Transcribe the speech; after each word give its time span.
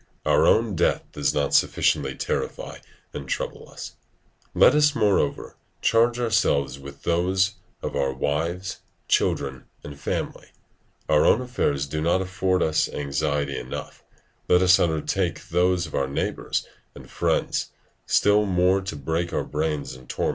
Our 0.25 0.47
own 0.47 0.75
death 0.75 1.03
does 1.11 1.31
not 1.31 1.53
sufficiently 1.53 2.15
terrify 2.15 2.79
and 3.13 3.29
trouble 3.29 3.69
us; 3.69 3.97
let 4.55 4.73
us, 4.73 4.95
moreover, 4.95 5.57
charge 5.79 6.19
ourselves 6.19 6.79
with 6.79 7.03
those 7.03 7.53
of 7.83 7.95
our 7.95 8.11
wives, 8.11 8.79
children, 9.07 9.65
and 9.83 9.99
family: 9.99 10.47
our 11.07 11.23
own 11.23 11.39
affairs 11.39 11.85
do 11.85 12.01
not 12.01 12.19
afford 12.19 12.63
us 12.63 12.89
anxiety 12.89 13.59
enough; 13.59 14.03
let 14.49 14.63
us 14.63 14.79
undertake 14.79 15.49
those 15.49 15.85
of 15.85 15.93
our 15.93 16.07
neighbours 16.07 16.65
and 16.95 17.07
friends, 17.07 17.69
still 18.07 18.47
more 18.47 18.81
to 18.81 18.95
break 18.95 19.31
our 19.31 19.43
brains 19.43 19.93
and 19.93 20.09
torment 20.09 20.09
us: 20.09 20.15
"Vah! 20.15 20.29